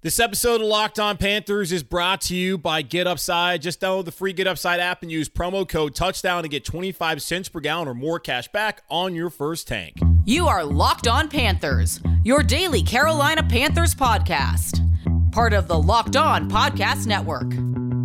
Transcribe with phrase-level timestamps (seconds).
[0.00, 3.62] This episode of Locked On Panthers is brought to you by Get Upside.
[3.62, 7.20] Just download the free Get Upside app and use promo code touchdown to get 25
[7.20, 9.96] cents per gallon or more cash back on your first tank.
[10.24, 14.84] You are Locked On Panthers, your daily Carolina Panthers podcast.
[15.32, 17.52] Part of the Locked On Podcast Network.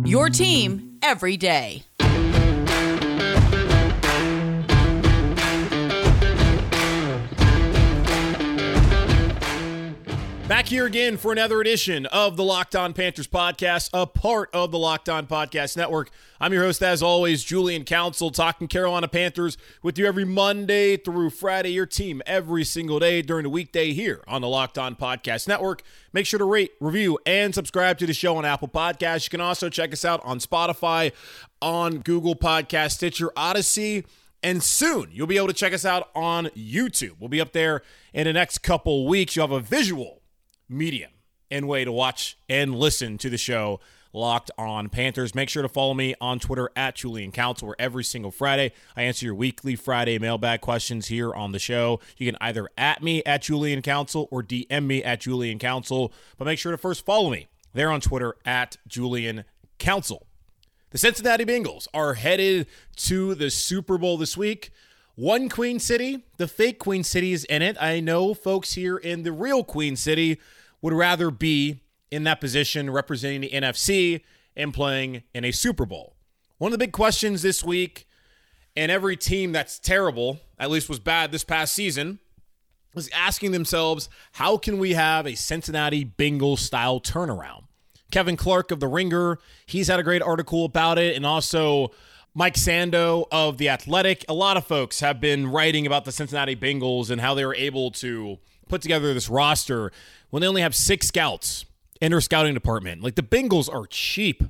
[0.04, 1.84] Your team every day.
[10.48, 14.72] Back here again for another edition of the Locked On Panthers podcast, a part of
[14.72, 16.10] the Locked On Podcast Network.
[16.38, 21.30] I'm your host, as always, Julian Council, talking Carolina Panthers with you every Monday through
[21.30, 25.48] Friday, your team every single day during the weekday here on the Locked On Podcast
[25.48, 25.82] Network.
[26.12, 29.24] Make sure to rate, review, and subscribe to the show on Apple Podcasts.
[29.24, 31.12] You can also check us out on Spotify,
[31.62, 34.04] on Google Podcast, Stitcher, Audacy.
[34.42, 37.12] And soon you'll be able to check us out on YouTube.
[37.18, 37.80] We'll be up there
[38.12, 39.34] in the next couple weeks.
[39.34, 40.20] You'll have a visual
[40.68, 41.10] medium
[41.50, 43.80] and way to watch and listen to the show
[44.14, 45.34] Locked On Panthers.
[45.34, 49.02] Make sure to follow me on Twitter at Julian Council, where every single Friday I
[49.02, 52.00] answer your weekly Friday mailbag questions here on the show.
[52.16, 56.44] You can either at me at Julian Council or DM me at Julian Council, but
[56.44, 59.44] make sure to first follow me there on Twitter at Julian
[59.78, 60.26] Council.
[60.90, 64.70] The Cincinnati Bengals are headed to the Super Bowl this week.
[65.16, 67.76] One Queen City, the fake Queen City is in it.
[67.80, 70.40] I know folks here in the real Queen City
[70.82, 74.22] would rather be in that position representing the NFC
[74.56, 76.16] and playing in a Super Bowl.
[76.58, 78.08] One of the big questions this week,
[78.74, 82.18] and every team that's terrible, at least was bad this past season,
[82.96, 87.64] is asking themselves, how can we have a Cincinnati Bengals style turnaround?
[88.10, 91.92] Kevin Clark of The Ringer, he's had a great article about it, and also
[92.36, 94.24] Mike Sando of The Athletic.
[94.28, 97.54] A lot of folks have been writing about the Cincinnati Bengals and how they were
[97.54, 99.92] able to put together this roster
[100.30, 101.64] when they only have six scouts
[102.00, 103.04] in their scouting department.
[103.04, 104.42] Like the Bengals are cheap.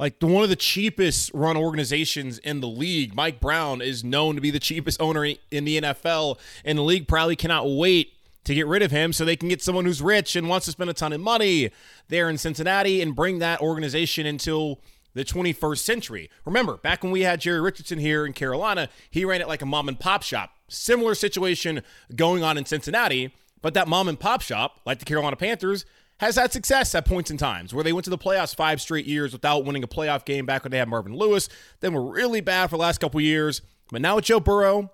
[0.00, 3.14] Like one of the cheapest run organizations in the league.
[3.14, 7.06] Mike Brown is known to be the cheapest owner in the NFL, and the league
[7.06, 10.34] probably cannot wait to get rid of him so they can get someone who's rich
[10.34, 11.70] and wants to spend a ton of money
[12.08, 14.76] there in Cincinnati and bring that organization into
[15.16, 16.30] the 21st century.
[16.44, 19.66] Remember, back when we had Jerry Richardson here in Carolina, he ran it like a
[19.66, 20.50] mom and pop shop.
[20.68, 21.82] Similar situation
[22.14, 25.86] going on in Cincinnati, but that mom and pop shop, like the Carolina Panthers,
[26.20, 29.06] has had success at points in times where they went to the playoffs five straight
[29.06, 31.48] years without winning a playoff game back when they had Marvin Lewis.
[31.80, 33.62] Then were really bad for the last couple years.
[33.90, 34.90] But now with Joe Burrow,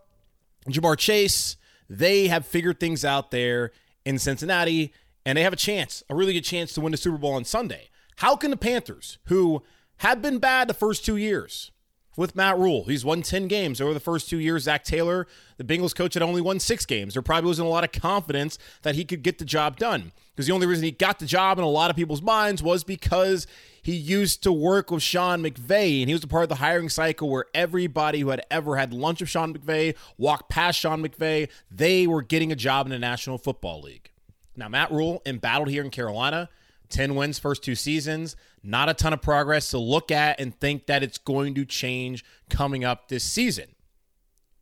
[0.69, 1.56] Ja'Marr Chase,
[1.91, 3.72] they have figured things out there
[4.04, 4.93] in Cincinnati,
[5.27, 7.44] and they have a chance, a really good chance to win the Super Bowl on
[7.44, 7.89] Sunday.
[8.16, 9.65] How can the Panthers, who
[10.02, 11.70] have been bad the first two years
[12.16, 12.84] with Matt Rhule.
[12.84, 14.64] He's won 10 games over the first two years.
[14.64, 17.14] Zac Taylor, the Bengals coach, had only won six games.
[17.14, 20.48] There probably wasn't a lot of confidence that he could get the job done because
[20.48, 23.46] the only reason he got the job in a lot of people's minds was because
[23.80, 26.88] he used to work with Sean McVay, and he was a part of the hiring
[26.88, 31.48] cycle where everybody who had ever had lunch with Sean McVay, walked past Sean McVay,
[31.70, 34.10] they were getting a job in the National Football League.
[34.56, 36.48] Now, Matt Rhule embattled here in Carolina.
[36.92, 38.36] 10 wins first two seasons.
[38.62, 42.25] Not a ton of progress to look at and think that it's going to change
[42.48, 43.75] coming up this season.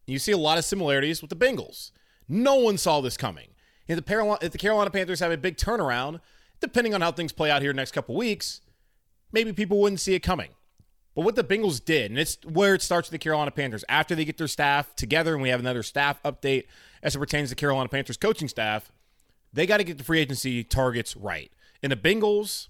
[0.06, 1.91] You see a lot of similarities with the Bengals.
[2.28, 3.48] No one saw this coming.
[3.86, 6.20] If the, if the Carolina Panthers have a big turnaround,
[6.60, 8.60] depending on how things play out here next couple weeks,
[9.32, 10.50] maybe people wouldn't see it coming.
[11.14, 14.14] But what the Bengals did, and it's where it starts with the Carolina Panthers, after
[14.14, 16.66] they get their staff together, and we have another staff update
[17.02, 18.92] as it pertains to Carolina Panthers coaching staff,
[19.52, 21.50] they got to get the free agency targets right.
[21.82, 22.68] And the Bengals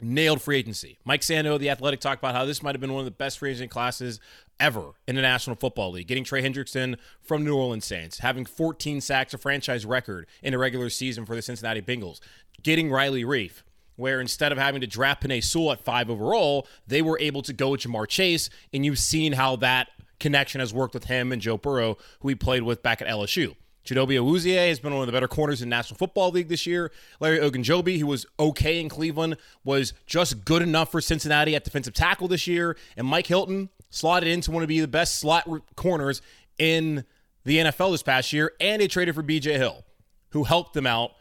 [0.00, 0.98] nailed free agency.
[1.04, 3.38] Mike Sando, the athletic, talked about how this might have been one of the best
[3.38, 4.20] free agent classes
[4.60, 6.06] ever in the National Football League.
[6.06, 10.58] Getting Trey Hendrickson from New Orleans Saints, having 14 sacks, a franchise record in a
[10.58, 12.20] regular season for the Cincinnati Bengals.
[12.62, 13.62] Getting Riley Reiff,
[13.96, 17.52] where instead of having to draft Penei Sewell at five overall, they were able to
[17.52, 19.88] go with Ja'Marr Chase, and you've seen how that
[20.20, 23.54] connection has worked with him and Joe Burrow, who he played with back at LSU.
[23.84, 26.90] Chidobe Awuzie has been one of the better corners in National Football League this year.
[27.20, 31.92] Larry Ogunjobi, who was okay in Cleveland, was just good enough for Cincinnati at defensive
[31.92, 32.76] tackle this year.
[32.96, 35.46] And Mike Hilton slotted into one of the best slot
[35.76, 36.22] corners
[36.58, 37.04] in
[37.44, 38.52] the NFL this past year.
[38.58, 39.84] And they traded for BJ Hill,
[40.30, 41.12] who helped them out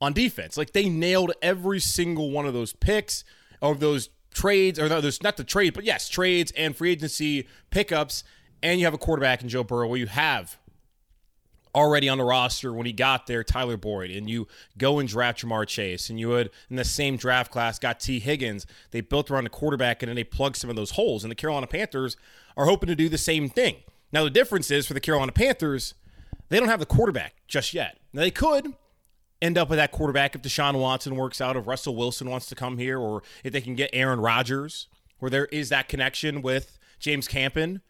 [0.00, 0.56] on defense.
[0.56, 3.24] Like they nailed every single one of those picks
[3.60, 8.24] or those trades, or there's not the trade, but yes, trades and free agency pickups,
[8.62, 10.56] and you have a quarterback in Joe Burrow where you have
[11.74, 14.46] already on the roster when he got there, Tyler Boyd, and you
[14.76, 18.20] go and draft Ja'Marr Chase, and you would in the same draft class got Tee
[18.20, 18.66] Higgins.
[18.90, 21.24] They built around the quarterback and then they plugged some of those holes.
[21.24, 22.16] And the Carolina Panthers
[22.56, 23.76] are hoping to do the same thing.
[24.12, 25.94] Now the difference is for the Carolina Panthers,
[26.48, 27.98] they don't have the quarterback just yet.
[28.12, 28.74] Now they could
[29.40, 32.54] end up with that quarterback if Deshaun Watson works out, if Russell Wilson wants to
[32.54, 34.88] come here, or if they can get Aaron Rodgers,
[35.18, 37.80] where there is that connection with James Campen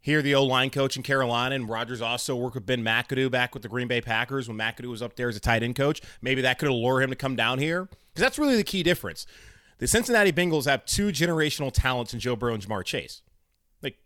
[0.00, 3.54] here, the O line coach in Carolina, and Rodgers also worked with Ben McAdoo back
[3.54, 6.00] with the Green Bay Packers when McAdoo was up there as a tight end coach.
[6.22, 9.26] Maybe that could allure him to come down here because that's really the key difference.
[9.78, 13.22] The Cincinnati Bengals have two generational talents in Joe Burrow and Ja'Marr Chase.
[13.82, 13.98] Like,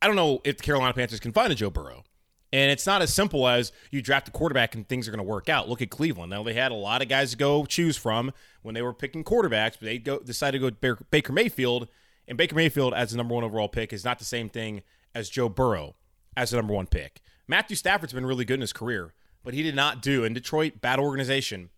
[0.00, 2.04] I don't know if the Carolina Panthers can find a Joe Burrow.
[2.52, 5.30] And it's not as simple as you draft a quarterback and things are going to
[5.30, 5.68] work out.
[5.68, 6.30] Look at Cleveland.
[6.30, 9.24] Now they had a lot of guys to go choose from when they were picking
[9.24, 11.88] quarterbacks, but they go decided to go Baker Mayfield.
[12.28, 14.82] And Baker Mayfield as the number one overall pick is not the same thing
[15.14, 15.96] as Joe Burrow
[16.36, 17.20] as the number one pick.
[17.46, 19.12] Matthew Stafford's been really good in his career,
[19.42, 21.70] but he did not do in Detroit, bad organization.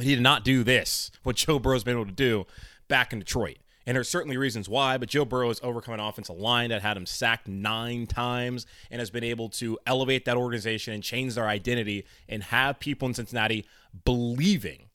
[0.00, 2.46] He did not do this, what Joe Burrow's been able to do
[2.88, 3.58] back in Detroit.
[3.86, 6.96] And there's certainly reasons why, but Joe Burrow has overcome an offensive line that had
[6.96, 11.46] him sacked nine times and has been able to elevate that organization and change their
[11.46, 13.64] identity and have people in Cincinnati
[14.04, 14.86] believing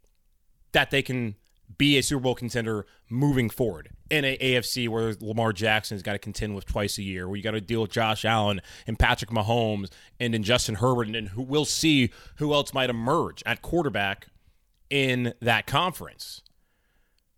[0.74, 1.36] that they can
[1.78, 6.20] be a Super Bowl contender moving forward in a AFC where Lamar Jackson's got to
[6.20, 9.32] contend with twice a year, where you got to deal with Josh Allen and Patrick
[9.32, 9.90] Mahomes
[10.20, 14.28] and then Justin Herbert, and who we'll see who else might emerge at quarterback
[14.90, 16.42] in that conference.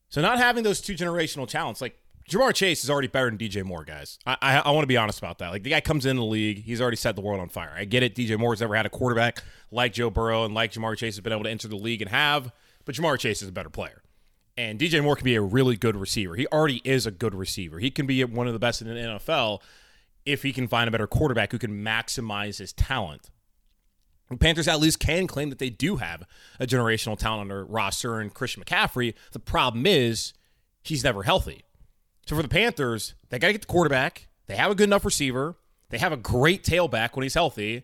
[0.10, 2.00] So not having those two generational talents, like
[2.30, 4.20] Ja'Marr Chase is already better than DJ Moore, guys.
[4.26, 5.50] I, I, I want to be honest about that.
[5.50, 7.74] Like the guy comes in the league, he's already set the world on fire.
[7.76, 8.16] I get it.
[8.16, 11.34] DJ Moore's never had a quarterback like Joe Burrow and like Ja'Marr Chase has been
[11.34, 12.52] able to enter the league and have,
[12.86, 14.03] but Ja'Marr Chase is a better player.
[14.56, 16.36] And DJ Moore can be a really good receiver.
[16.36, 17.80] He already is a good receiver.
[17.80, 19.62] He can be one of the best in the NFL
[20.26, 23.30] if he can find a better quarterback who can maximize his talent.
[24.30, 26.24] The Panthers at least can claim that they do have
[26.60, 29.14] a generational talent on their roster and Christian McCaffrey.
[29.32, 30.34] The problem is
[30.84, 31.64] he's never healthy.
[32.26, 34.28] So for the Panthers, they got to get the quarterback.
[34.48, 35.56] They have a good enough receiver.
[35.90, 37.84] They have a great tailback when he's healthy.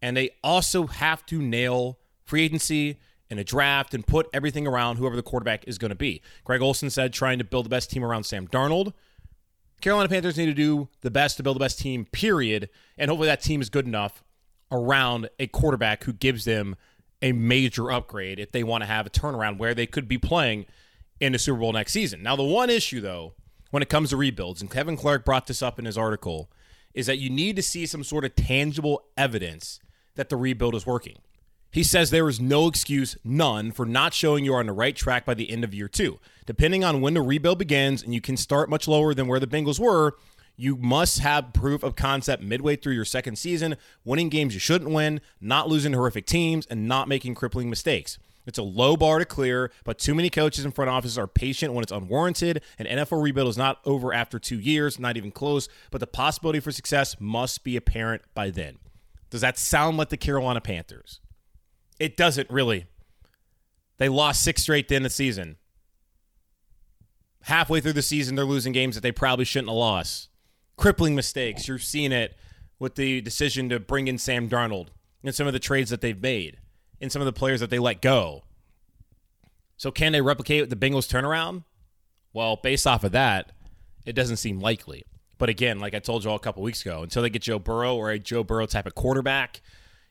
[0.00, 2.98] And they also have to nail free agency
[3.30, 6.20] in a draft and put everything around whoever the quarterback is going to be.
[6.44, 8.92] Greg Olsen said trying to build the best team around Sam Darnold.
[9.80, 12.68] Carolina Panthers need to do the best to build the best team, period.
[12.98, 14.22] And hopefully that team is good enough
[14.70, 16.76] around a quarterback who gives them
[17.22, 20.66] a major upgrade if they want to have a turnaround where they could be playing
[21.20, 22.22] in the Super Bowl next season.
[22.22, 23.34] Now, the one issue, though,
[23.70, 26.50] when it comes to rebuilds, and Kevin Clark brought this up in his article,
[26.94, 29.80] is that you need to see some sort of tangible evidence
[30.16, 31.18] that the rebuild is working.
[31.72, 34.96] He says there is no excuse, none, for not showing you are on the right
[34.96, 36.18] track by the end of year two.
[36.44, 39.46] Depending on when the rebuild begins, and you can start much lower than where the
[39.46, 40.16] Bengals were,
[40.56, 44.90] you must have proof of concept midway through your second season, winning games you shouldn't
[44.90, 48.18] win, not losing horrific teams, and not making crippling mistakes.
[48.46, 51.72] It's a low bar to clear, but too many coaches and front offices are patient
[51.72, 52.62] when it's unwarranted.
[52.80, 56.58] An NFL rebuild is not over after two years, not even close, but the possibility
[56.58, 58.78] for success must be apparent by then.
[59.30, 61.20] Does that sound like the Carolina Panthers?
[62.00, 62.86] It doesn't really.
[63.98, 65.58] They lost six straight to end the season.
[67.42, 70.30] Halfway through the season, they're losing games that they probably shouldn't have lost.
[70.76, 71.68] Crippling mistakes.
[71.68, 72.34] You're seeing it
[72.78, 74.88] with the decision to bring in Sam Darnold
[75.22, 76.56] and some of the trades that they've made
[77.00, 78.44] and some of the players that they let go.
[79.76, 81.64] So, can they replicate the Bengals turnaround?
[82.32, 83.52] Well, based off of that,
[84.06, 85.04] it doesn't seem likely.
[85.36, 87.58] But again, like I told you all a couple weeks ago, until they get Joe
[87.58, 89.60] Burrow or a Joe Burrow type of quarterback,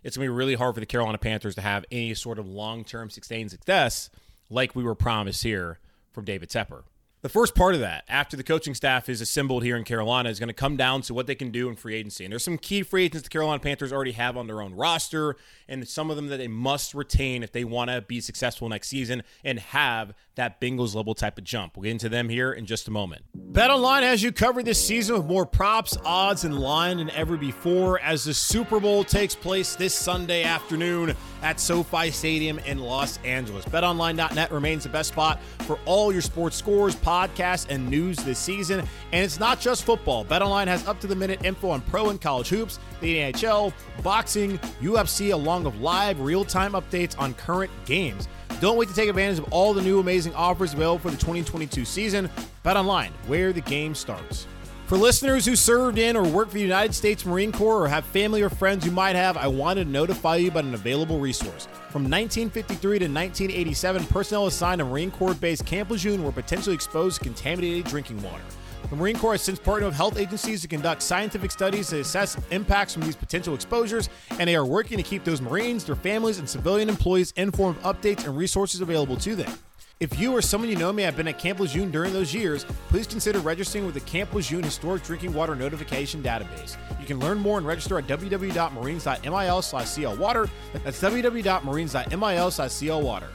[0.03, 2.47] it's going to be really hard for the Carolina Panthers to have any sort of
[2.47, 4.09] long term sustained success
[4.49, 5.79] like we were promised here
[6.11, 6.83] from David Tepper.
[7.21, 10.39] The first part of that, after the coaching staff is assembled here in Carolina, is
[10.39, 12.23] going to come down to what they can do in free agency.
[12.23, 15.35] And there's some key free agents the Carolina Panthers already have on their own roster,
[15.67, 18.87] and some of them that they must retain if they want to be successful next
[18.87, 21.75] season and have that Bengals level type of jump.
[21.75, 23.23] We'll get into them here in just a moment.
[23.35, 27.35] Bet Online has you covered this season with more props, odds, and line than ever
[27.35, 33.17] before as the Super Bowl takes place this Sunday afternoon at SoFi Stadium in Los
[33.25, 33.65] Angeles.
[33.65, 38.81] BetOnline.net remains the best spot for all your sports scores, podcasts, and news this season.
[39.11, 40.23] And it's not just football.
[40.23, 43.73] BetOnline has up to the minute info on pro and college hoops, the NHL,
[44.03, 48.27] boxing, UFC, along with live real time updates on current games.
[48.61, 51.83] Don't wait to take advantage of all the new amazing offers available for the 2022
[51.83, 52.29] season.
[52.63, 54.45] BetOnline, where the game starts.
[54.89, 58.05] For listeners who served in or worked for the United States Marine Corps or have
[58.05, 61.67] family or friends who might have, I wanted to notify you about an available resource.
[61.91, 67.19] From 1953 to 1987, personnel assigned to Marine Corps based Camp Lejeune were potentially exposed
[67.19, 68.41] to contaminated drinking water.
[68.89, 72.35] The Marine Corps has since partnered with health agencies to conduct scientific studies to assess
[72.49, 76.39] impacts from these potential exposures, and they are working to keep those Marines, their families,
[76.39, 79.51] and civilian employees informed of updates and resources available to them.
[79.99, 82.63] If you or someone you know may have been at Camp Lejeune during those years,
[82.87, 86.77] please consider registering with the Camp Lejeune Historic Drinking Water Notification Database.
[87.01, 90.49] You can learn more and register at www.marines.mil slash clwater.
[90.85, 93.27] That's www.marines.mil slash clwater.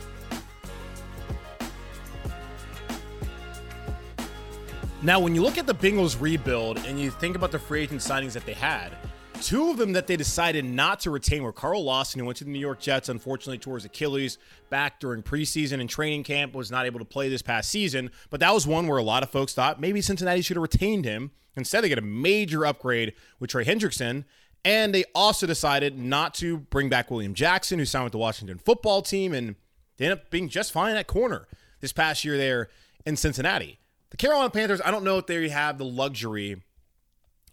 [5.02, 8.00] Now, when you look at the Bengals rebuild and you think about the free agent
[8.00, 8.96] signings that they had,
[9.44, 12.44] Two of them that they decided not to retain were Carl Lawson, who went to
[12.44, 14.38] the New York Jets, unfortunately tore his Achilles
[14.70, 18.10] back during preseason and training camp, was not able to play this past season.
[18.30, 21.04] But that was one where a lot of folks thought maybe Cincinnati should have retained
[21.04, 21.30] him.
[21.56, 24.24] Instead, they get a major upgrade with Trey Hendrickson.
[24.64, 28.56] And they also decided not to bring back William Jackson, who signed with the Washington
[28.56, 29.56] football team, and
[29.98, 31.48] they ended up being just fine at corner
[31.80, 32.70] this past year there
[33.04, 33.78] in Cincinnati.
[34.08, 36.62] The Carolina Panthers, I don't know if they have the luxury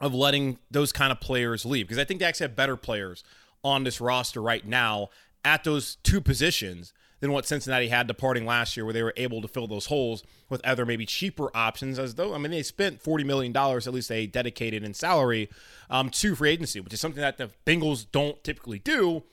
[0.01, 3.24] of letting those kind of players leave because I think they actually have better players
[3.63, 5.10] on this roster right now
[5.46, 9.41] at those two positions than what Cincinnati had departing last year, where they were able
[9.43, 12.00] to fill those holes with other maybe cheaper options.
[12.00, 15.50] As though I mean they spent forty million dollars, at least they dedicated in salary
[15.89, 19.24] um, to free agency, which is something that the Bengals don't typically do.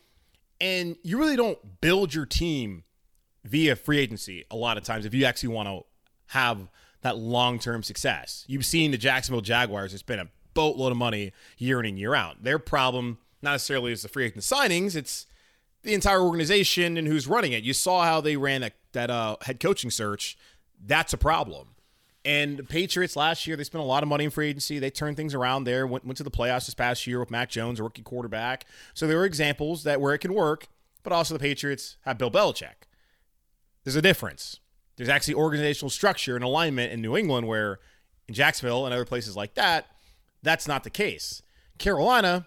[0.60, 2.84] And you really don't build your team
[3.44, 5.84] via free agency a lot of times if you actually want to
[6.26, 6.68] have
[7.02, 8.44] that long term success.
[8.48, 12.14] You've seen the Jacksonville Jaguars; it's been a boatload of money year in and year
[12.14, 12.42] out.
[12.42, 15.26] Their problem, not necessarily is the free agent signings, it's
[15.82, 17.62] the entire organization and who's running it.
[17.62, 20.36] You saw how they ran that, that uh, head coaching search.
[20.84, 21.68] That's a problem.
[22.24, 24.78] And the Patriots last year, they spent a lot of money in free agency.
[24.78, 27.48] They turned things around there, went, went to the playoffs this past year with Mac
[27.48, 28.66] Jones, a rookie quarterback.
[28.92, 30.66] So there are examples that where it can work,
[31.02, 32.86] but also the Patriots have Bill Belichick.
[33.84, 34.60] There's a difference.
[34.96, 37.78] There's actually organizational structure and alignment in New England where
[38.26, 39.86] in Jacksonville and other places like that,
[40.42, 41.42] that's not the case.
[41.78, 42.46] Carolina,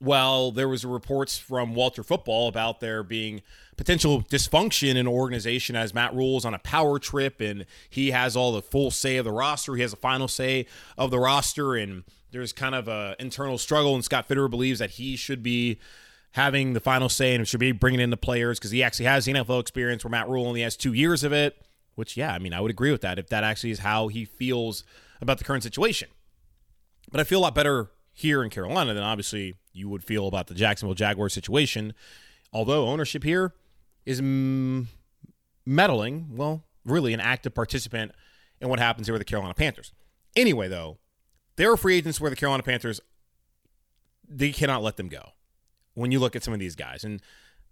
[0.00, 3.42] well, there was reports from Walter Football about there being
[3.76, 8.52] potential dysfunction in organization as Matt Rhule's on a power trip and he has all
[8.52, 9.74] the full say of the roster.
[9.74, 10.66] He has the final say
[10.98, 13.94] of the roster, and there's kind of a internal struggle.
[13.94, 15.78] And Scott Fitterer believes that he should be
[16.32, 19.24] having the final say and should be bringing in the players because he actually has
[19.24, 21.56] the NFL experience where Matt Rhule only has two years of it.
[21.94, 24.24] Which, yeah, I mean, I would agree with that if that actually is how he
[24.24, 24.82] feels
[25.20, 26.08] about the current situation.
[27.10, 30.46] But I feel a lot better here in Carolina than obviously you would feel about
[30.46, 31.94] the Jacksonville Jaguars situation.
[32.52, 33.54] Although ownership here
[34.06, 34.20] is
[35.66, 38.12] meddling, well, really an active participant
[38.60, 39.92] in what happens here with the Carolina Panthers.
[40.36, 40.98] Anyway, though,
[41.56, 43.00] there are free agents where the Carolina Panthers
[44.28, 45.30] they cannot let them go.
[45.94, 47.20] When you look at some of these guys, and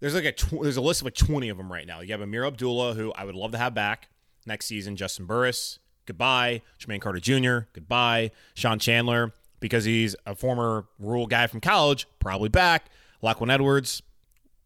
[0.00, 2.00] there's like a tw- there's a list of like 20 of them right now.
[2.00, 4.10] You have Ameer Abdullah, who I would love to have back
[4.46, 4.96] next season.
[4.96, 6.62] Juston Burris, Goodbye.
[6.78, 7.66] Jermaine Carter Jr.
[7.72, 8.30] Goodbye.
[8.54, 12.86] Sean Chandler, because he's a former Rhule guy from college, probably back.
[13.22, 14.02] Lachlan Edwards,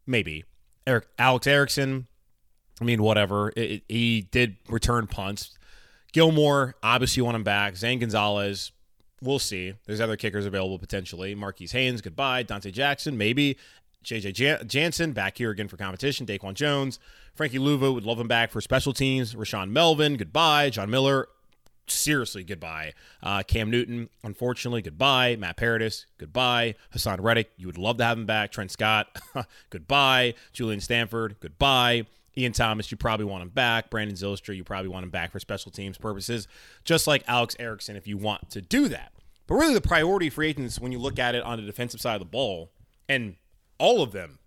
[0.05, 0.43] maybe.
[0.85, 2.07] Eric Alex Erickson,
[2.81, 3.49] I mean, whatever.
[3.49, 5.57] It, it, he did return punts.
[6.13, 7.75] Gilmore, obviously, want him back.
[7.75, 8.71] Zane Gonzalez,
[9.21, 9.73] we'll see.
[9.85, 11.35] There's other kickers available potentially.
[11.35, 12.43] Marquis Haynes, goodbye.
[12.43, 13.57] Donte Jackson, maybe.
[14.07, 16.25] JJ Jan- Jansen back here again for competition.
[16.25, 16.97] Daquan Jones,
[17.35, 19.35] Frankie Luvu would love him back for special teams.
[19.35, 20.69] Rashaan Melvin, goodbye.
[20.69, 21.27] John Miller,
[21.87, 22.93] seriously goodbye.
[23.21, 25.35] Uh, Cam Newton, unfortunately, goodbye.
[25.35, 26.75] Matt Paradis, goodbye.
[26.95, 28.53] Haason Reddick, you would love to have him back.
[28.53, 29.07] Trent Scott,
[29.69, 30.35] goodbye.
[30.53, 32.05] Julian Stanford, goodbye.
[32.37, 33.89] Ian Thomas, you probably want him back.
[33.89, 36.47] Brandon Zylstra, you probably want him back for special teams purposes,
[36.85, 39.11] just like Alex Erickson if you want to do that.
[39.47, 42.13] But really, the priority for agents, when you look at it on the defensive side
[42.13, 42.69] of the ball,
[43.09, 43.35] and
[43.79, 44.39] all of them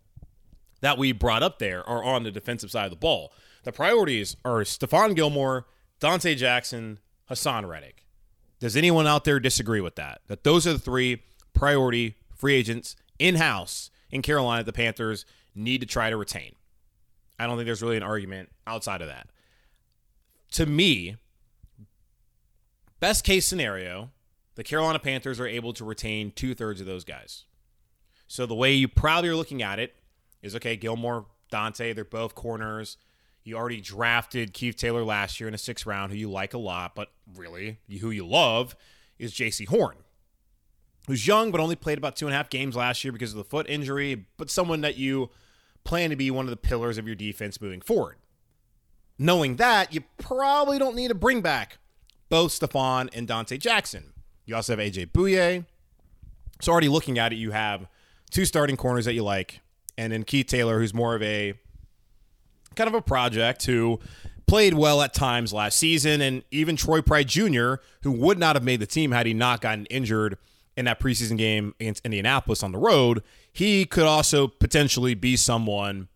[0.80, 3.32] that we brought up there are on the defensive side of the ball.
[3.64, 5.66] The priorities are Stephon Gilmore,
[6.00, 6.98] Donte Jackson,
[7.30, 8.06] Haason Reddick.
[8.58, 10.20] Does anyone out there disagree with that?
[10.26, 11.22] That those are the three
[11.52, 16.54] priority free agents in house in Carolina the Panthers need to try to retain.
[17.38, 19.28] I don't think there's really an argument outside of that.
[20.52, 21.16] To me,
[22.98, 24.10] best case scenario,
[24.56, 27.44] the Carolina Panthers are able to retain two thirds of those guys.
[28.30, 29.96] So the way you probably are looking at it
[30.40, 32.96] is okay, Gilmore, Donte, they're both corners.
[33.42, 36.58] You already drafted Keith Taylor last year in a sixth round, who you like a
[36.58, 38.76] lot, but really, who you love
[39.18, 39.96] is Jaycee Horn,
[41.08, 43.36] who's young but only played about two and a half games last year because of
[43.36, 45.30] the foot injury, but someone that you
[45.82, 48.14] plan to be one of the pillars of your defense moving forward.
[49.18, 51.78] Knowing that, you probably don't need to bring back
[52.28, 54.12] both Stephon and Donte Jackson.
[54.46, 55.64] You also have AJ Bouye.
[56.60, 57.88] So already looking at it, you have
[58.30, 59.60] two starting corners that you like,
[59.98, 61.54] and then Keith Taylor, who's more of a
[62.74, 63.98] kind of a project who
[64.46, 68.64] played well at times last season, and even Troy Pride Jr., who would not have
[68.64, 70.36] made the team had he not gotten injured
[70.76, 73.22] in that preseason game against Indianapolis on the road.
[73.52, 76.08] He could also potentially be someone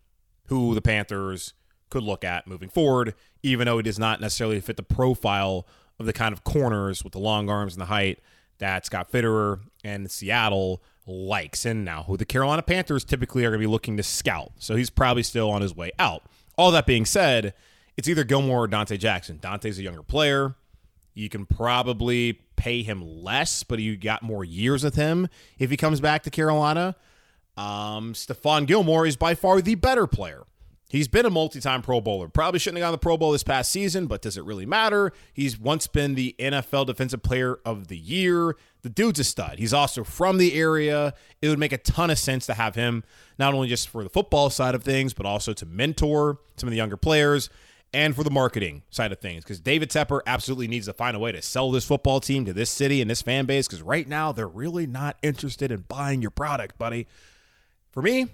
[0.47, 1.53] who the Panthers
[1.89, 5.67] could look at moving forward, even though he does not necessarily fit the profile
[5.99, 8.19] of the kind of corners with the long arms and the height
[8.57, 11.65] that Scott Fitterer and Seattle likes.
[11.65, 14.51] And now who the Carolina Panthers typically are going to be looking to scout.
[14.59, 16.23] So he's probably still on his way out.
[16.57, 17.53] All that being said,
[17.97, 19.39] it's either Gilmore or Donte Jackson.
[19.39, 20.55] Donte's a younger player.
[21.13, 25.77] You can probably pay him less, but you got more years with him if he
[25.77, 26.95] comes back to Carolina.
[27.57, 30.43] Um, Stephon Gilmore is by far the better player.
[30.87, 32.27] He's been a multi-time Pro Bowler.
[32.27, 35.11] Probably shouldn't have gone the Pro Bowl this past season, but does it really matter?
[35.33, 38.55] He's once been the NFL Defensive Player of the Year.
[38.83, 39.57] The dude's a stud.
[39.57, 41.15] He's also from the area.
[41.41, 43.03] It would make a ton of sense to have him
[43.39, 46.71] not only just for the football side of things, but also to mentor some of
[46.71, 47.49] the younger players
[47.91, 49.43] and for the marketing side of things.
[49.43, 52.53] Because David Tepper absolutely needs to find a way to sell this football team to
[52.53, 53.67] this city and this fan base.
[53.67, 57.07] Because right now they're really not interested in buying your product, buddy.
[57.91, 58.27] For me,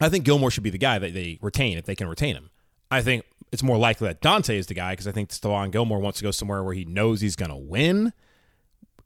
[0.00, 2.50] I think Gilmore should be the guy that they retain if they can retain him.
[2.90, 6.00] I think it's more likely that Donte is the guy because I think Stephon Gilmore
[6.00, 8.12] wants to go somewhere where he knows he's going to win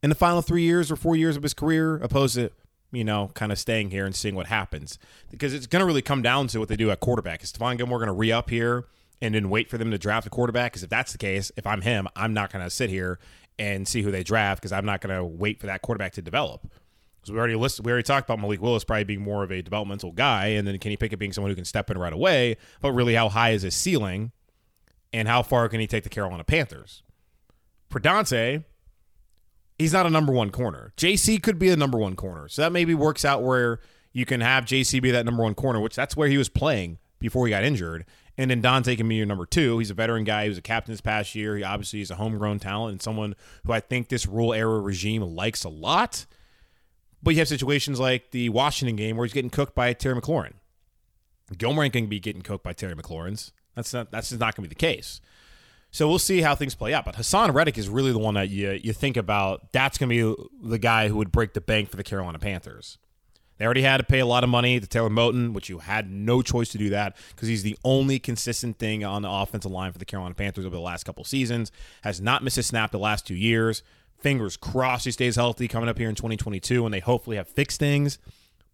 [0.02, 2.50] in the final three years or four years of his career, opposed to
[2.90, 4.99] you know kind of staying here and seeing what happens.
[5.30, 7.42] Because it's going to really come down to what they do at quarterback.
[7.42, 8.87] Is Stephon Gilmore going to re up here
[9.21, 10.73] and then wait for them to draft a quarterback?
[10.73, 13.18] Because if that's the case, if I'm him, I'm not going to sit here
[13.59, 16.23] and see who they draft because I'm not going to wait for that quarterback to
[16.23, 16.71] develop.
[17.28, 19.61] So we already listed, we already talked about Malik Willis probably being more of a
[19.61, 22.56] developmental guy, and then Kenny Pickett being someone who can step in right away.
[22.80, 24.32] But really, how high is his ceiling,
[25.12, 27.02] and how far can he take the Carolina Panthers?
[27.90, 28.64] For Donte,
[29.78, 30.94] he's not a number one corner.
[30.97, 33.80] Jaycee could be a number one corner, so that maybe works out where
[34.14, 36.97] you can have Jaycee be that number one corner, which that's where he was playing
[37.18, 38.06] before he got injured.
[38.38, 39.78] And then Donte can be your number two.
[39.80, 40.44] He's a veteran guy.
[40.44, 41.56] He was a captain this past year.
[41.56, 43.35] He obviously is a homegrown talent and someone
[43.66, 46.25] who I think this Rhule era regime likes a lot.
[47.22, 50.52] But you have situations like the Washington game where he's getting cooked by Terry McLaurin.
[51.56, 53.52] Gilmore ain't going to be getting cooked by Terry McLaurin's.
[53.75, 55.21] That's not that's just not going to be the case.
[55.90, 57.04] So we'll see how things play out.
[57.04, 59.73] But Haason Reddick is really the one that you you think about.
[59.73, 62.99] That's going to be the guy who would break the bank for the Carolina Panthers.
[63.56, 66.08] They already had to pay a lot of money to Taylor Moton, which you had
[66.10, 69.90] no choice to do that because he's the only consistent thing on the offensive line
[69.90, 71.73] for the Carolina Panthers over the last couple seasons.
[72.02, 73.82] Has not missed a snap the last two years.
[74.21, 77.78] Fingers crossed he stays healthy coming up here in 2022 and they hopefully have fixed
[77.78, 78.19] things.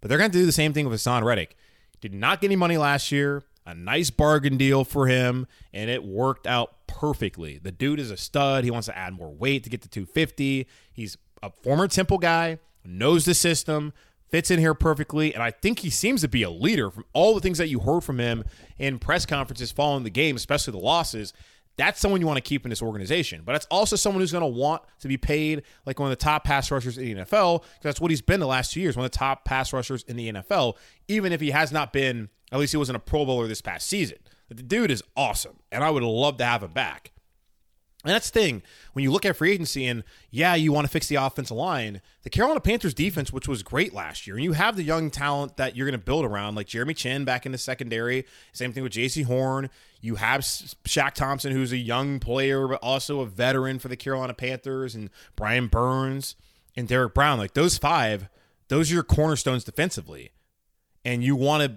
[0.01, 1.57] But they're going to do the same thing with Haason Reddick.
[2.01, 3.43] Did not get any money last year.
[3.67, 7.57] A nice bargain deal for him, and it worked out perfectly.
[7.57, 8.65] The dude is a stud.
[8.65, 10.69] He wants to add more weight to get to 250.
[10.93, 13.95] He's a former Temple guy, knows the system,
[14.29, 17.35] fits in here perfectly, and I think he seems to be a leader from all
[17.35, 18.45] the things that you heard from him
[18.79, 21.33] in press conferences following the game, especially the losses
[21.77, 23.43] that's someone you want to keep in this organization.
[23.45, 26.23] But it's also someone who's going to want to be paid like one of the
[26.23, 28.97] top pass rushers in the NFL because that's what he's been the last two years,
[28.97, 30.75] one of the top pass rushers in the NFL,
[31.09, 33.87] even if he has not been, at least he wasn't a Pro Bowler this past
[33.87, 34.19] season.
[34.49, 37.13] But the dude is awesome, and I would love to have him back.
[38.05, 38.63] And that's the thing.
[38.93, 42.03] When you look at free agency and, yeah, you want to fix the offensive line,
[42.23, 45.57] the Carolina Panthers defense, which was great last year, and you have the young talent
[45.57, 48.27] that you're going to build around, like Jeremy Chinn back in the secondary.
[48.53, 49.71] Same thing with Jaycee Horn.
[50.03, 54.35] You have Shaq Thompson, who's a young player, but also a veteran for the Carolina
[54.35, 56.37] Panthers, and Brian Burns
[56.77, 57.39] and Derrick Brown.
[57.39, 58.29] Like those five,
[58.69, 60.33] those are your cornerstones defensively.
[61.07, 61.77] And you want to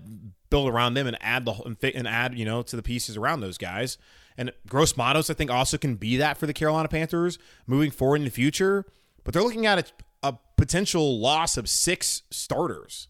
[0.49, 1.53] build around them and add the
[1.95, 3.97] and add, you know, to the pieces around those guys.
[4.37, 8.17] And Gross Matos, I think, also can be that for the Carolina Panthers moving forward
[8.17, 8.85] in the future.
[9.23, 9.79] But they're looking at
[10.23, 13.07] a, a potential loss of six starters.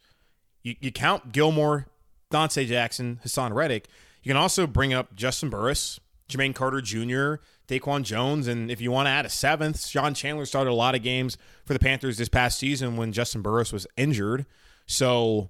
[0.63, 1.87] You, you count Gilmore,
[2.31, 3.87] Donte Jackson, Haason Reddick.
[4.23, 8.91] You can also bring up Juston Burris, Jermaine Carter Jr., Daquan Jones, and if you
[8.91, 12.17] want to add a seventh, Sean Chandler started a lot of games for the Panthers
[12.17, 14.45] this past season when Juston Burris was injured.
[14.85, 15.49] So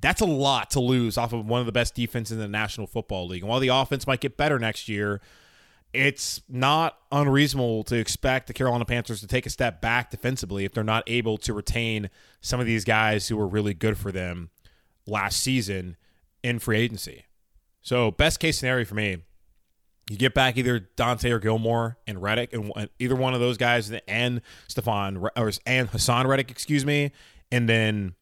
[0.00, 2.86] that's a lot to lose off of one of the best defenses in the National
[2.86, 3.42] Football League.
[3.42, 5.20] And while the offense might get better next year,
[5.92, 10.72] it's not unreasonable to expect the Carolina Panthers to take a step back defensively if
[10.72, 14.50] they're not able to retain some of these guys who were really good for them
[15.06, 15.96] last season
[16.42, 17.24] in free agency.
[17.80, 19.18] So, best case scenario for me,
[20.10, 23.90] you get back either Donte or Gilmore and Reddick, and either one of those guys,
[24.08, 27.12] and Stephon or and Haason Reddick, excuse me,
[27.52, 28.14] and then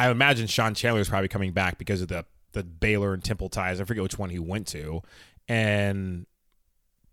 [0.00, 3.50] I imagine Sean Chandler is probably coming back because of the the Baylor and Temple
[3.50, 3.82] ties.
[3.82, 5.02] I forget which one he went to,
[5.46, 6.24] and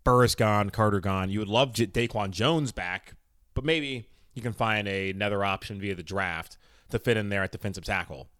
[0.04, 1.28] Burris gone, Carter gone.
[1.28, 3.12] You would love J- Daquan Jones back,
[3.52, 6.56] but maybe you can find a, another option via the draft
[6.88, 8.30] to fit in there at defensive tackle.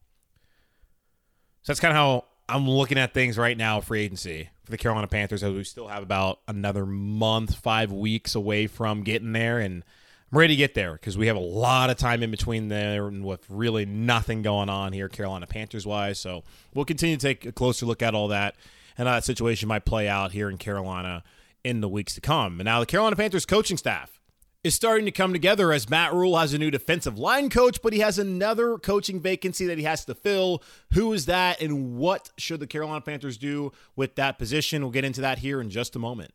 [1.61, 4.79] So that's kind of how I'm looking at things right now, free agency for the
[4.79, 9.59] Carolina Panthers, as we still have about another month, five weeks away from getting there.
[9.59, 9.85] And
[10.31, 13.07] I'm ready to get there because we have a lot of time in between there
[13.07, 16.19] and with really nothing going on here, Carolina Panthers wise.
[16.19, 18.55] So we'll continue to take a closer look at all that
[18.99, 21.25] and how that situation might play out here in Carolina
[21.65, 22.61] in the weeks to come.
[22.61, 24.21] And now the Carolina Panthers coaching staff
[24.63, 27.95] is starting to come together as Matt Rhule has a new defensive line coach, but
[27.95, 30.63] he has another coaching vacancy that he has to fill.
[30.93, 34.83] Who is that, and what should the Carolina Panthers do with that position?
[34.83, 36.33] We'll get into that here in just a moment.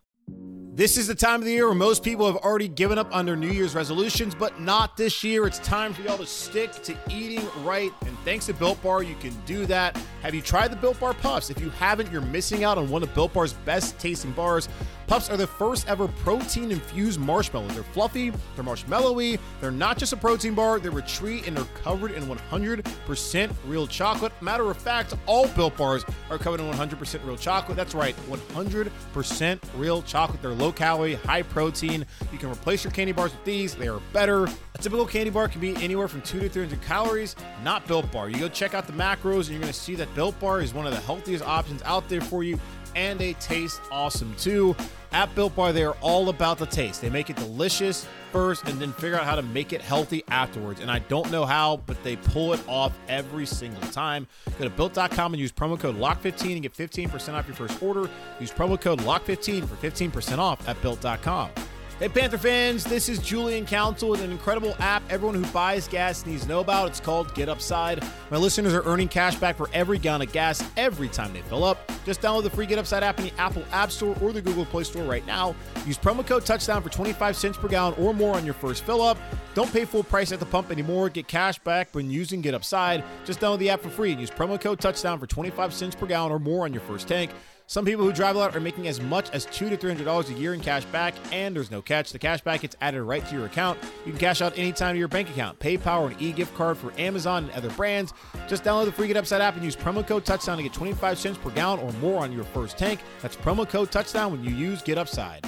[0.76, 3.28] This is the time of the year where most people have already given up on
[3.28, 5.46] their New Year's resolutions, but not this year.
[5.46, 7.92] It's time for y'all to stick to eating right.
[8.08, 9.96] And thanks to Built Bar, you can do that.
[10.24, 11.52] Have you tried the Built Bar Puffs?
[11.52, 14.68] If you haven't, you're missing out on one of Built Bar's best tasting bars.
[15.06, 17.76] Puffs are the first ever protein infused marshmallows.
[17.76, 21.66] They're fluffy, they're marshmallowy, they're not just a protein bar, they're a treat and they're
[21.84, 24.32] covered in 100% real chocolate.
[24.42, 27.76] Matter of fact, all Built Bars are covered in 100% real chocolate.
[27.76, 30.23] That's right, 100% real chocolate.
[30.42, 32.06] They're low calorie, high protein.
[32.32, 34.46] You can replace your candy bars with these, they are better.
[34.46, 38.30] A typical candy bar can be anywhere from 2 to 300 calories, not Built Bar.
[38.30, 40.74] You go check out the macros and you're going to see that Built Bar is
[40.74, 42.60] one of the healthiest options out there for you
[42.96, 44.76] and they taste awesome too.
[45.14, 47.02] At Built Bar, they are all about the taste.
[47.02, 50.80] They make it delicious first and then figure out how to make it healthy afterwards.
[50.80, 54.28] And I don't know how, but they pull it off every single time.
[54.58, 58.10] Go to built.com and use promo code LOCK15 and get 15% off your first order.
[58.40, 61.52] Use promo code LOCK15 for 15% off at built.com.
[62.00, 66.26] Hey, Panther fans, this is Julian Council with an incredible app everyone who buys gas
[66.26, 66.90] needs to know about.
[66.90, 68.04] It's called Get Upside.
[68.32, 71.64] My listeners are earning cash back for every gallon of gas every time they fill
[71.64, 71.90] up.
[72.04, 74.66] Just download the free Get Upside app in the Apple App Store or the Google
[74.66, 75.56] Play Store right now.
[75.86, 79.02] Use promo code Touchdown for 25 cents per gallon or more on your first fill
[79.02, 79.18] up.
[79.54, 81.10] Don't pay full price at the pump anymore.
[81.10, 83.04] Get cash back when using Get Upside.
[83.24, 86.08] Just download the app for free and use promo code Touchdown for 25 cents per
[86.08, 87.32] gallon or more on your first tank.
[87.66, 90.04] Some people who drive a lot are making as much as two to three hundred
[90.04, 92.12] dollars a year in cash back, and there's no catch.
[92.12, 93.80] The cash back gets added right to your account.
[94.06, 96.92] You can cash out anytime to your bank account, PayPal, or an e-gift card for
[96.98, 98.14] Amazon and other brands.
[98.48, 101.18] Just download the free Get Upside app and use promo code Touchdown to get 25
[101.18, 103.00] cents per gallon or more on your first tank.
[103.22, 105.46] That's promo code Touchdown when you use Get Upside.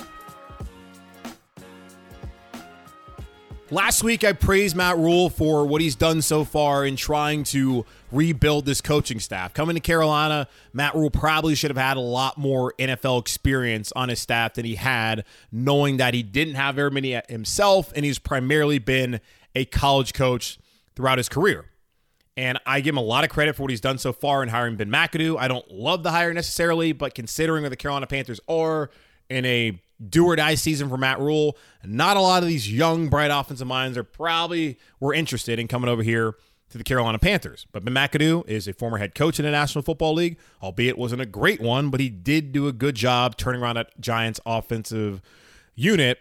[3.72, 7.84] Last week, I praised Matt Rhule for what he's done so far in trying to
[8.16, 9.54] rebuild this coaching staff.
[9.54, 14.10] Coming to Carolina, Matt Rhule probably should have had a lot more NFL experience on
[14.10, 18.20] his staff than he had, knowing that he didn't have very many himself, and he's
[18.20, 19.20] primarily been
[19.54, 20.58] a college coach
[20.96, 21.66] throughout his career.
[22.38, 24.50] And I give him a lot of credit for what he's done so far in
[24.50, 25.38] hiring Ben McAdoo.
[25.40, 28.90] I don't love the hire necessarily, but considering where the Carolina Panthers are
[29.30, 33.08] in a do or die season for Matt Rhule, Not a lot of these young,
[33.08, 36.36] bright offensive minds are probably were interested in coming over here
[36.70, 37.66] to the Carolina Panthers.
[37.72, 41.22] But Ben McAdoo is a former head coach in the National Football League, albeit wasn't
[41.22, 45.22] a great one, but he did do a good job turning around that Giants offensive
[45.76, 46.20] unit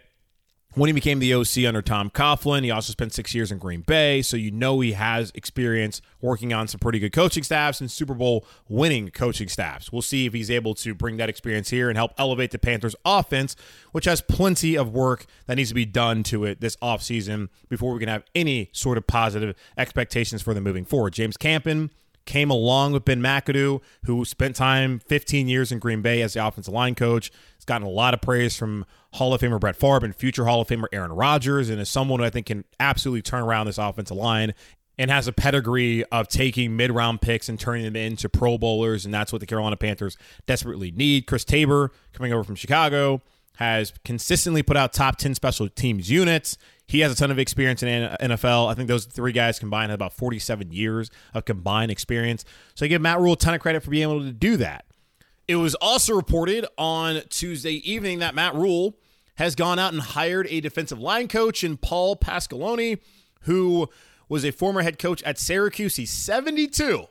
[0.75, 2.63] when he became the OC under Tom Coughlin.
[2.63, 6.53] He also spent six years in Green Bay, so you know he has experience working
[6.53, 9.91] on some pretty good coaching staffs and Super Bowl winning coaching staffs.
[9.91, 12.95] We'll see if he's able to bring that experience here and help elevate the Panthers
[13.03, 13.55] offense,
[13.91, 17.93] which has plenty of work that needs to be done to it this offseason before
[17.93, 21.13] we can have any sort of positive expectations for them moving forward.
[21.13, 21.89] James Campen
[22.25, 26.45] came along with Ben McAdoo, who spent time 15 years in Green Bay as the
[26.45, 27.31] offensive line coach.
[27.55, 30.61] He's gotten a lot of praise from Hall of Famer Brett Favre and future Hall
[30.61, 33.77] of Famer Aaron Rodgers, and is someone who I think can absolutely turn around this
[33.77, 34.53] offensive line
[34.97, 39.05] and has a pedigree of taking mid round picks and turning them into Pro Bowlers,
[39.05, 41.27] and that's what the Carolina Panthers desperately need.
[41.27, 43.21] Chris Tabor, coming over from Chicago,
[43.57, 46.57] has consistently put out top 10 special teams units.
[46.87, 48.69] He has a ton of experience in NFL.
[48.69, 52.45] I think those three guys combined have about 47 years of combined experience.
[52.75, 54.85] So I give Matt Rhule a ton of credit for being able to do that.
[55.47, 58.97] It was also reported on Tuesday evening that Matt Rhule
[59.35, 62.99] has gone out and hired a defensive line coach in Paul Pasqualoni,
[63.41, 63.89] who
[64.29, 65.97] was a former head coach at Syracuse.
[65.97, 67.05] He's 72,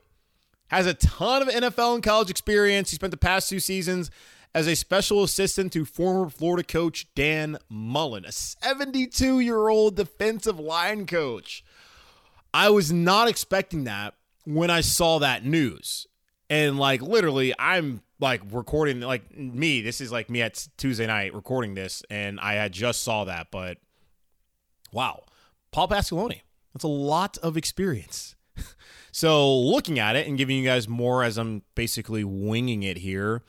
[0.69, 2.91] has a ton of NFL and college experience.
[2.91, 4.11] He spent the past two seasons
[4.55, 10.61] as a special assistant to former Florida coach Dan Mullen, a 72 year old defensive
[10.61, 11.65] line coach.
[12.53, 14.15] I was not expecting that
[14.45, 16.07] when I saw that news.
[16.49, 19.81] And like literally, I'm like recording like me.
[19.81, 23.49] This is like me at Tuesday night recording this, and I had just saw that.
[23.51, 23.79] But
[24.93, 25.25] wow,
[25.73, 26.43] Paul Pasqualoni.
[26.73, 28.37] That's a lot of experience.
[29.13, 33.43] so looking at it and giving you guys more as I'm basically winging it here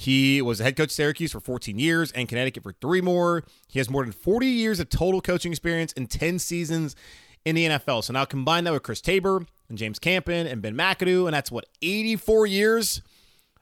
[0.00, 3.42] He was a head coach at Syracuse for 14 years and Connecticut for three more.
[3.66, 6.94] He has more than 40 years of total coaching experience and 10 seasons
[7.44, 8.04] in the NFL.
[8.04, 11.50] So now combine that with Chris Tabor and James Campen and Ben McAdoo, and that's
[11.50, 13.02] what 84 years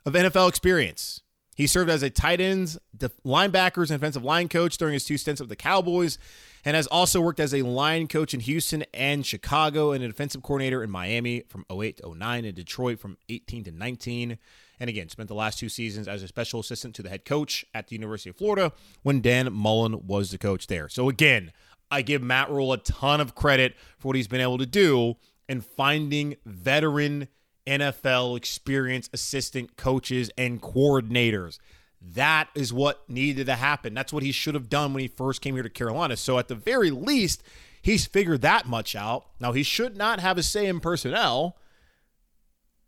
[0.05, 1.23] of NFL experience.
[1.55, 2.79] He served as a tight ends,
[3.25, 6.19] linebackers, and defensive line coach during his two stints with the Cowboys,
[6.67, 10.43] and has also worked as a line coach in Houston and Chicago and a defensive
[10.43, 14.37] coordinator in Miami from 08 to 09 and Detroit from 18 to 19.
[14.79, 17.65] And again, spent the last two seasons as a special assistant to the head coach
[17.75, 20.89] at the University of Florida when Dan Mullen was the coach there.
[20.89, 21.53] So again,
[21.91, 25.17] I give Matt Rhule a ton of credit for what he's been able to do
[25.49, 27.29] in finding veteran
[27.67, 31.59] NFL experience assistant coaches and coordinators.
[32.01, 33.95] That is what needed to happen.
[33.95, 36.17] That's what he should have done when he first came here to Carolina.
[36.17, 37.43] So at the very least,
[37.83, 39.27] he's figured that much out.
[39.41, 41.57] Now he should not have a say in personnel.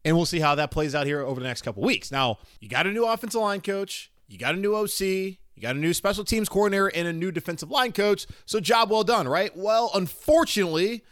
[0.05, 2.11] And we'll see how that plays out here over the next couple weeks.
[2.11, 5.75] Now, you got a new offensive line coach, you got a new OC, you got
[5.77, 8.27] a new special teams coordinator, and a new defensive line coach.
[8.47, 9.55] So, job well done, right?
[9.57, 11.05] Well, unfortunately,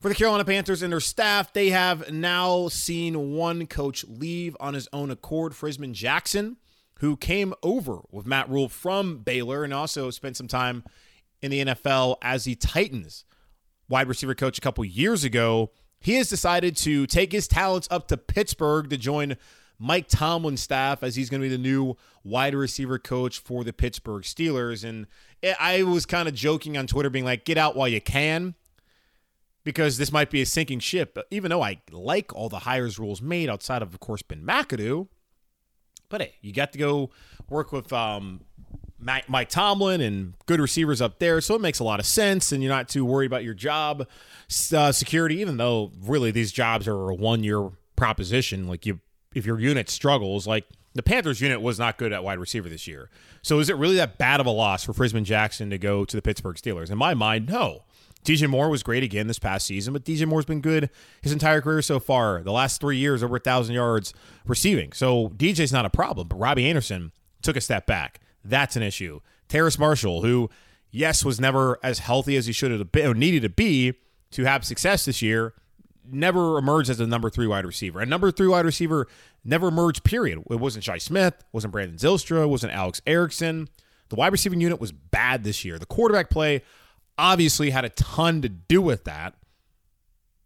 [0.00, 4.74] for the Carolina Panthers and their staff, they have now seen one coach leave on
[4.74, 6.56] his own accord, Frisman Jackson,
[7.00, 10.84] who came over with Matt Rhule from Baylor and also spent some time
[11.42, 13.24] in the NFL as the Titans
[13.88, 15.70] wide receiver coach a couple years ago.
[16.00, 19.36] He has decided to take his talents up to Pittsburgh to join
[19.78, 23.72] Mike Tomlin's staff as he's going to be the new wide receiver coach for the
[23.72, 24.82] Pittsburgh Steelers.
[24.82, 25.06] And
[25.58, 28.54] I was kind of joking on Twitter, being like, get out while you can
[29.64, 31.18] because this might be a sinking ship.
[31.30, 35.08] Even though I like all the hires Rhule's made outside of, of course, Ben McAdoo.
[36.08, 37.10] But hey, you got to go
[37.48, 38.40] work with um,
[39.00, 42.62] Mike Tomlin and good receivers up there, so it makes a lot of sense, and
[42.62, 44.06] you're not too worried about your job
[44.74, 45.38] uh, security.
[45.40, 49.00] Even though really these jobs are a one year proposition, like you,
[49.34, 52.86] if your unit struggles, like the Panthers unit was not good at wide receiver this
[52.86, 53.10] year.
[53.42, 56.16] So is it really that bad of a loss for Frisman Jackson to go to
[56.16, 56.90] the Pittsburgh Steelers?
[56.90, 57.84] In my mind, no.
[58.24, 60.90] DJ Moore was great again this past season, but DJ Moore's been good
[61.22, 62.42] his entire career so far.
[62.42, 64.12] The last three years, over a thousand yards
[64.44, 64.92] receiving.
[64.92, 68.20] So DJ's not a problem, but Robbie Anderson took a step back.
[68.44, 69.20] That's an issue.
[69.48, 70.48] Terrace Marshall, who,
[70.90, 73.94] yes, was never as healthy as he should have been or needed to be
[74.32, 75.54] to have success this year,
[76.04, 78.00] never emerged as a number three wide receiver.
[78.00, 79.06] A number three wide receiver
[79.44, 80.42] never emerged, period.
[80.50, 83.68] It wasn't Shi Smith, wasn't Brandon Zylstra, wasn't Alex Erickson.
[84.08, 85.78] The wide receiving unit was bad this year.
[85.78, 86.62] The quarterback play
[87.16, 89.34] obviously had a ton to do with that.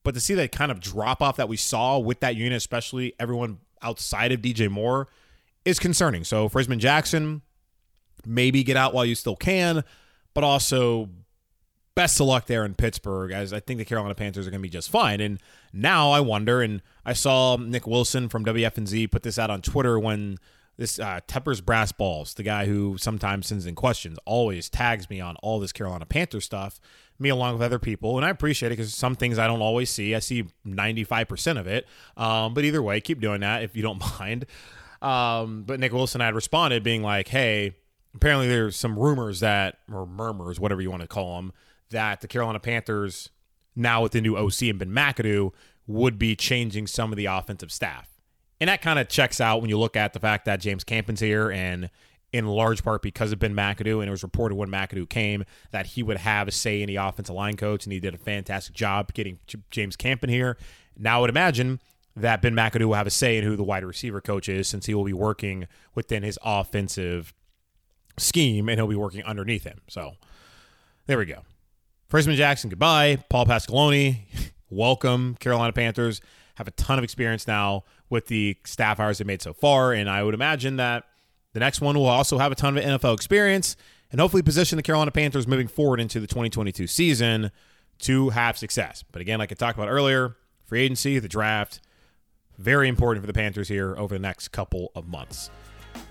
[0.02, 3.14] But to see that kind of drop off that we saw with that unit, especially
[3.18, 5.08] everyone outside of DJ Moore,
[5.64, 6.24] is concerning.
[6.24, 7.40] So Frisman Jackson,
[8.26, 9.84] maybe get out while you still can,
[10.34, 11.08] but also
[11.94, 14.66] best of luck there in Pittsburgh, as I think the Carolina Panthers are going to
[14.66, 15.20] be just fine.
[15.20, 15.40] And
[15.72, 19.98] now I wonder, and I saw Nick Wilson from WFNZ put this out on Twitter
[19.98, 20.38] when
[20.76, 25.20] this uh, Tepper's Brass Balls, the guy who sometimes sends in questions, always tags me
[25.20, 26.80] on all this Carolina Panther stuff,
[27.18, 28.16] me along with other people.
[28.16, 30.14] And I appreciate it because some things I don't always see.
[30.14, 31.86] I see 95% of it.
[32.16, 34.46] Um, but either way, keep doing that if you don't mind.
[35.00, 37.76] Um, but Nick Wilson I had responded being like, hey,
[38.14, 41.52] apparently there's some rumors that, or murmurs, whatever you want to call them,
[41.90, 43.30] that the Carolina Panthers,
[43.76, 45.52] now with the new OC and Ben McAdoo,
[45.86, 48.08] would be changing some of the offensive staff.
[48.60, 51.20] And that kind of checks out when you look at the fact that James Campen's
[51.20, 51.90] here and
[52.32, 54.00] in large part because of Ben McAdoo.
[54.00, 56.96] And it was reported when McAdoo came that he would have a say in the
[56.96, 59.38] offensive line coach, and he did a fantastic job getting
[59.70, 60.56] James Campen here.
[60.96, 61.80] Now I would imagine
[62.16, 64.86] that Ben McAdoo will have a say in who the wide receiver coach is since
[64.86, 67.34] he will be working within his offensive
[68.18, 69.80] scheme and he'll be working underneath him.
[69.88, 70.12] So
[71.06, 71.42] there we go.
[72.10, 73.18] Frisman Jackson, goodbye.
[73.28, 74.18] Paul Pasqualoni,
[74.70, 75.36] welcome.
[75.40, 76.20] Carolina Panthers
[76.56, 79.92] have a ton of experience now with the staff hires they made so far.
[79.92, 81.04] And I would imagine that
[81.52, 83.76] the next one will also have a ton of NFL experience
[84.12, 87.50] and hopefully position the Carolina Panthers moving forward into the 2022 season
[88.00, 89.04] to have success.
[89.10, 91.80] But again, like I talked about earlier, free agency, the draft,
[92.58, 95.50] very important for the Panthers here over the next couple of months.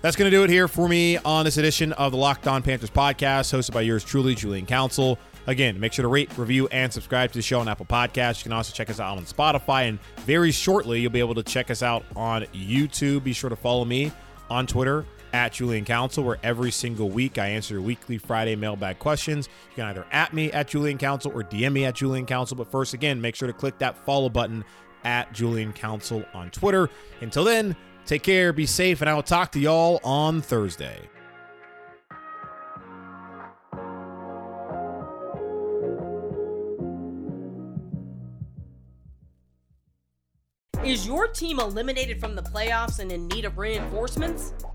[0.04, 2.62] That's going to do it here for me on this edition of the Locked On
[2.62, 5.18] Panthers podcast, hosted by yours truly, Julian Council.
[5.46, 8.40] Again, make sure to rate, review, and subscribe to the show on Apple Podcasts.
[8.40, 11.42] You can also check us out on Spotify, and very shortly, you'll be able to
[11.42, 13.24] check us out on YouTube.
[13.24, 14.12] Be sure to follow me
[14.50, 18.98] on Twitter at Julian Council, where every single week I answer your weekly Friday mailbag
[18.98, 19.48] questions.
[19.70, 22.58] You can either at me at Julian Council or DM me at Julian Council.
[22.58, 24.66] But first, again, make sure to click that follow button
[25.02, 26.90] at Julian Council on Twitter.
[27.22, 27.74] Until then,
[28.06, 30.98] take care, be safe, and I will talk to y'all on Thursday.
[40.84, 44.52] Is your team eliminated from the playoffs and in need of reinforcements?